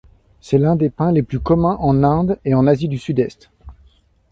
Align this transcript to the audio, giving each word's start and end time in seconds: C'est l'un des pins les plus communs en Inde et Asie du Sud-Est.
C'est 0.39 0.57
l'un 0.57 0.75
des 0.75 0.89
pins 0.89 1.11
les 1.11 1.21
plus 1.21 1.39
communs 1.39 1.77
en 1.79 2.03
Inde 2.03 2.39
et 2.43 2.55
Asie 2.55 2.87
du 2.87 2.97
Sud-Est. 2.97 3.51